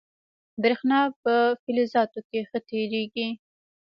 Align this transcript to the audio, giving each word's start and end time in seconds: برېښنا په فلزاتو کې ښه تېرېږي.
برېښنا 0.61 0.99
په 1.23 1.33
فلزاتو 1.61 2.19
کې 2.29 2.39
ښه 2.49 2.59
تېرېږي. 2.69 3.29